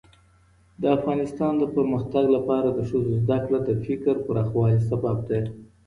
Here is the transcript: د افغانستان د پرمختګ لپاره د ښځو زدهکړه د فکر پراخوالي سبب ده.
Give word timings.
د 0.81 0.83
افغانستان 0.97 1.53
د 1.57 1.63
پرمختګ 1.75 2.25
لپاره 2.35 2.69
د 2.71 2.79
ښځو 2.89 3.11
زدهکړه 3.21 3.59
د 3.63 3.69
فکر 3.85 4.15
پراخوالي 4.25 4.79
سبب 4.89 5.17
ده. 5.29 5.39